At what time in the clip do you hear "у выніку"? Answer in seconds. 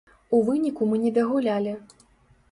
0.35-0.87